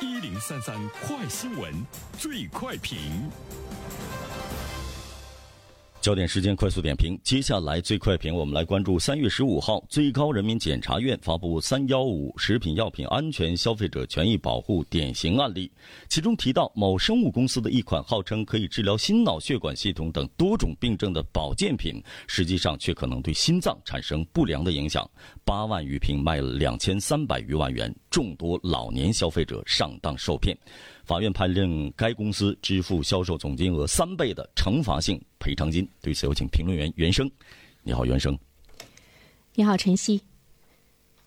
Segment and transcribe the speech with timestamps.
[0.00, 0.76] 一零三三
[1.06, 1.72] 快新闻，
[2.18, 3.30] 最快评。
[6.04, 15.72] 焦点时间快速点评，接下来最快评，我们来关注三月十五号，最高人民检察院发布“三幺五”食品药品安全消费者权益保护典型案例，
[16.06, 21.94] 其中提到某生物公司的一款号称可以治疗心脑血管系统等多种病症的保健品，
[22.26, 25.10] 实际上却可能对心脏产生不良的影响，
[25.42, 30.54] 八万余瓶卖了两千三百余万元，众多老年消费者上当受骗。
[31.04, 35.86] 法院判令该公司支付销售总金额三倍的惩罚性赔偿金。
[36.00, 37.30] 对此，有请评论员袁生。
[37.82, 38.36] 你好，袁生。
[39.54, 40.20] 你好，晨曦。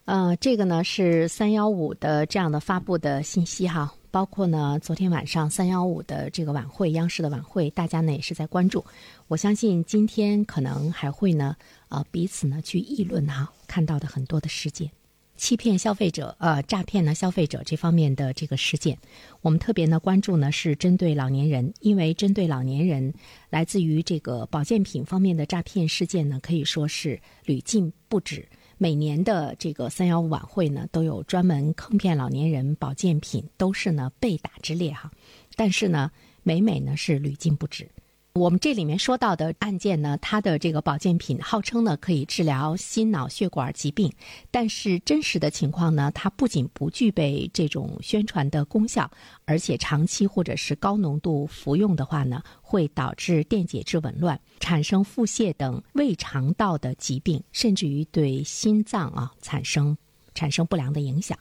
[0.05, 8.83] 呃，这个呢是三幺五的这样的发布的信息哈，包括呢昨天晚上三幺五的这个晚会，央视的晚会，大家呢也是在关注。
[9.27, 11.55] 我相信今天可能还会呢
[11.89, 14.89] 呃彼此呢去议论哈，看到的很多的事件。
[15.37, 18.97] 欺骗消费者，呃，诈骗呢消费者这方面的这个事件，
[19.41, 23.13] 我们特别呢关注呢是针对老年人，因为针对老年人
[23.49, 28.47] 来自于这个保健品方面的诈骗事件呢，可以说是屡禁不止。
[28.79, 35.11] 每年的这个三幺五晚会呢，都有专门坑骗老年人保健品，都是呢被打之列哈。
[35.55, 36.11] 但是呢，
[36.43, 37.89] 每每呢是屡禁不止。
[38.37, 44.13] 我们这里面说到的案件呢，它的这个保健品号称呢可以治疗心脑血管疾病，
[44.51, 49.09] 但是真实的情况呢，它不仅不具备这种宣传的功效，
[49.45, 59.97] 而且长期或者是高浓度服用的话呢，会导致电解质紊乱，产生腹泻等胃肠道的疾病，甚至于对心脏啊产生
[60.35, 61.37] 产生不良的影响。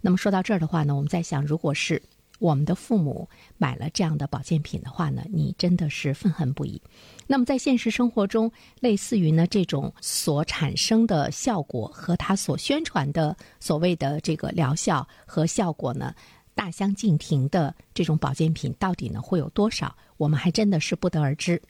[0.00, 2.00] 那么说到这儿的话呢，我们在想，如果是。
[2.38, 6.80] 我们的父母买了这样的保健品的话呢，你真的是愤恨不已。
[7.26, 16.14] 那么在现实生活中，类似于呢这种所产生的效果和他所宣传的所谓的这个疗效和效果呢
[16.54, 19.96] 大相径庭的这种保健品，到底呢会有多少？
[20.16, 21.60] 我们还真的是不得而知。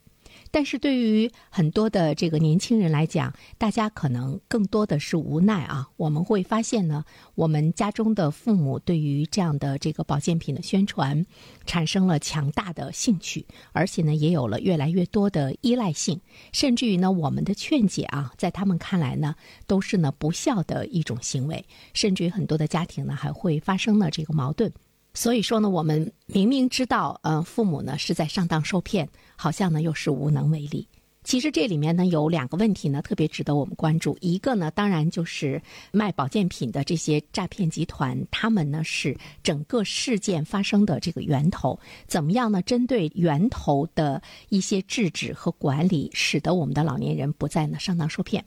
[0.50, 5.88] 但是对于很多的这个年轻人来讲，大家可能更多的是无奈啊。
[5.96, 11.24] 我们会发现呢，我们家中的父母对于这样的这个保健品的宣传，
[11.66, 16.20] 产生了强大的兴趣，而且呢，也有了越来越多的依赖性，
[16.52, 19.34] 甚至于呢，我们的劝解啊，在他们看来呢，
[19.66, 24.72] 都是呢不孝的一种行为，甚至于很多的家庭呢，还会发生了这个矛盾。
[25.16, 30.86] 所以说呢，我们明明知道，嗯，父母呢是在上当受骗，好像呢又是无能为力。
[31.24, 34.14] 其实这里面呢有两个问题呢，特别值得我们关注。
[34.20, 35.60] 一个呢，当然就是
[35.90, 42.60] 卖保健品的这些诈骗集团，他们呢是整个事件发生的这个源头，怎么样呢？
[42.60, 48.44] 针对源头的一些制止和管理，使得我们的老年人不再呢上当受骗。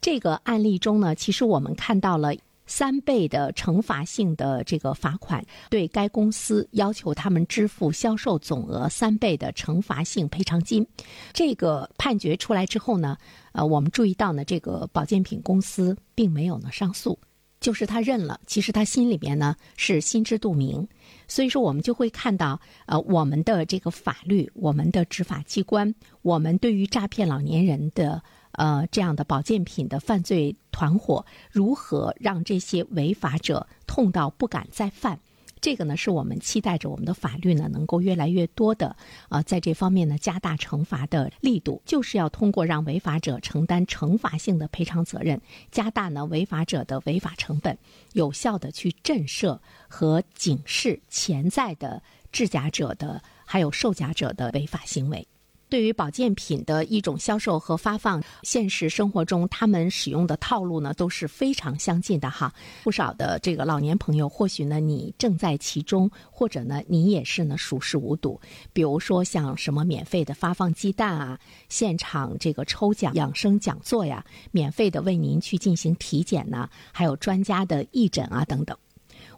[0.00, 2.34] 这个案例中呢，其实我们看到了。
[2.68, 10.86] 三倍的惩罚性的这个罚款，对该公司要求他们支付销售总额三倍的惩罚性赔偿金。
[11.32, 13.16] 这个判决出来之后呢，
[13.52, 17.18] 呃，我们注意到呢，这个保健品公司并没有呢上诉，
[17.58, 18.38] 就是他认了。
[18.46, 20.86] 其实他心里边呢是心知肚明，
[21.26, 28.22] 所以说我们就会看到，呃，我们的这个法律，我们的执法机关，我们对于诈骗老年人的。
[28.52, 35.18] 呃，这样的保健品的犯罪团伙如何让这些违法者痛到不敢再犯？
[35.60, 38.94] 这个呢，是我们期待着我们的法律呢能够越来越多的
[39.28, 45.40] 啊，在这方面呢加大惩罚的力度，就是要通过让违法者承担惩罚性的赔偿责任，
[45.72, 47.76] 加大呢违法者的违法成本，
[48.12, 49.58] 有效的去震慑
[49.88, 52.00] 和警示潜在的
[52.30, 55.26] 制假者的还有售假者的违法行为。
[55.68, 62.52] 对于保健品的一种销售和发放，现实生活中他们使用的套路呢都是非常相近的哈。
[62.82, 68.40] 不少的这个老年朋友，或许呢你正在其中，或者呢你也是呢熟视无睹。
[68.72, 78.76] 比如说像什么免费的发放鸡蛋啊，现场这个抽奖养生讲座呀，免费的为您去进行体检呐，还有专家的义诊啊等等。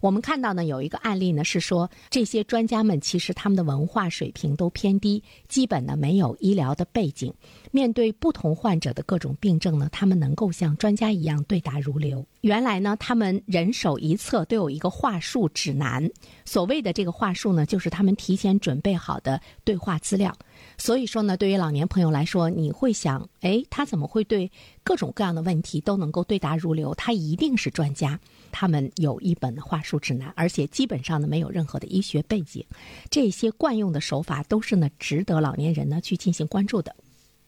[0.00, 7.32] 我们看到呢，有一个案例呢，是说这些专家们其实他们的文化水平都偏低，基本呢没有医疗的背景。
[7.70, 12.24] 面对不同患者的各种病症呢，他们能够像专家一样对答如流。
[12.40, 16.10] 原来呢，他们人手一册都有一个话术指南。
[16.44, 20.34] 所谓的这个话术呢，就是他们提前准备好的对话资料。
[20.78, 24.50] 所以说呢，对于老年朋友来说，你会想，哎，他怎么会对
[24.82, 26.94] 各种各样的问题都能够对答如流？
[26.94, 28.18] 他一定是专家。
[28.50, 32.64] 他们有一本话术指南，而且基本上呢没有任何的医学背景。
[33.08, 36.94] 这些惯用的手法都是呢值得老年人呢去进行关注的。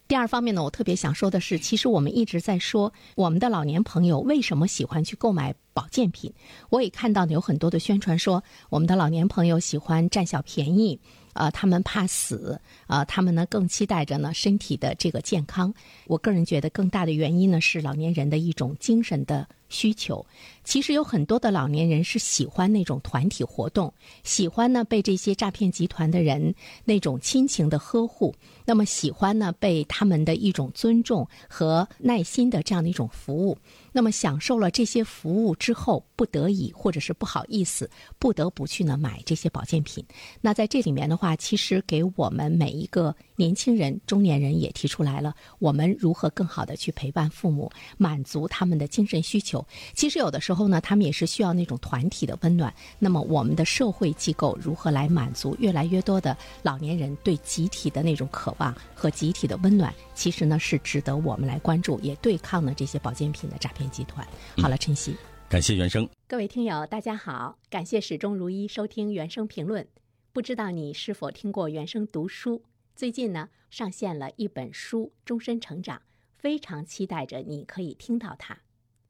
[0.08, 6.30] 第二方面呢，我特别想说的是，其实我们一直在说，我们的老年朋友为什么喜欢去购买保健品。
[6.68, 11.00] 我也看到呢，有很多的宣传说，我们的老年朋友喜欢占小便宜。
[11.32, 15.72] 啊，他们怕死啊，他们呢更期待着呢身体的这个健康。
[16.06, 20.24] 我个人觉得，更大的原因呢是老年人的一种精神的需求。
[20.62, 23.92] 其实有很多的老年人是喜欢那种团体活动，
[24.22, 26.54] 喜欢呢被这些诈骗集团的人
[26.84, 28.32] 那种亲情的呵护，
[28.64, 33.58] 那么喜欢呢被他们的一种尊重和耐心的这样的一种服务。
[33.90, 37.90] 那么享受了这些服务之后，不得已或者是不好意思，
[38.20, 40.04] 不得不去呢买这些保健品。
[40.40, 49.61] 那在这里面的话，其实给我们每一个年轻人、中年人也提出来了，我们如何更好的去陪伴父母，满足他们的精神需求。
[49.94, 52.74] 其实有的时候呢，他们也是需要那种团体的温暖。
[52.98, 59.94] 那么我们的社会机构如何来满足越来越多的老年人对集体的那种渴望和集体的温暖？
[60.14, 63.82] 其实呢，是值得我们来关注，也对抗呢这些保健品的诈骗。
[63.92, 64.26] 集团，
[64.56, 65.14] 好了，晨曦，
[65.48, 66.08] 感谢原生。
[66.26, 69.86] 各位听友，大家好，感谢始终如一收听原生评论。
[70.32, 72.62] 不知道你是否听过原生读书？
[72.96, 75.98] 最近呢，上线了一本书《终身成长》，
[76.38, 78.54] 非常期待着你可以听到它。《